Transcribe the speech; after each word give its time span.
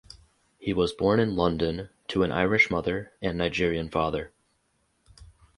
He 0.57 0.73
was 0.73 0.93
born 0.93 1.19
in 1.19 1.35
London 1.35 1.89
to 2.07 2.23
an 2.23 2.31
Irish 2.31 2.71
mother 2.71 3.11
and 3.21 3.37
Nigerian 3.37 3.87
father. 3.91 4.31